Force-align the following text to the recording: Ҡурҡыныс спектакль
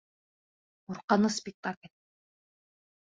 Ҡурҡыныс 0.91 1.37
спектакль 1.41 1.91